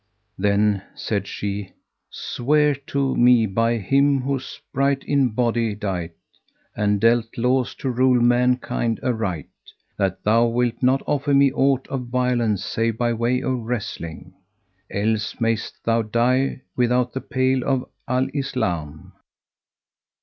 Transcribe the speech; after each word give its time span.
Then 0.35 0.81
said 0.95 1.27
she, 1.27 1.73
"Swear 2.09 2.73
to 2.87 3.15
me 3.15 3.45
by 3.45 3.77
Him 3.77 4.21
who 4.21 4.39
sprite 4.39 5.03
in 5.03 5.29
body 5.29 5.75
dight 5.75 6.15
and 6.75 6.99
dealt 6.99 7.37
laws 7.37 7.75
to 7.75 7.89
rule 7.91 8.19
mankind 8.19 8.99
aright, 9.03 9.45
that 9.99 10.23
thou 10.23 10.47
wilt 10.47 10.81
not 10.81 11.03
offer 11.05 11.35
me 11.35 11.51
aught 11.51 11.87
of 11.89 12.07
violence 12.07 12.65
save 12.65 12.97
by 12.97 13.13
way 13.13 13.41
of 13.43 13.59
wrestling; 13.59 14.33
else 14.89 15.39
mayst 15.39 15.75
thou 15.83 16.01
die 16.01 16.63
without 16.75 17.13
the 17.13 17.21
pale 17.21 17.63
of 17.63 17.85
Al 18.07 18.27
Islam." 18.33 19.13